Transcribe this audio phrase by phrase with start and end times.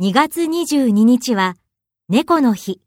[0.00, 1.56] 2月22日は
[2.08, 2.80] 猫の日。